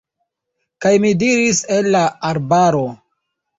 Kaj 0.85 0.93
mi 1.03 1.11
diris 1.25 1.61
el 1.77 1.93
la 1.99 2.03
arbaro: 2.33 2.85